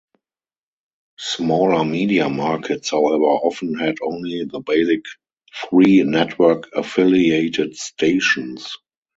[1.19, 5.01] Smaller media markets, however, often had only the basic
[5.69, 8.77] three network-affiliated stations.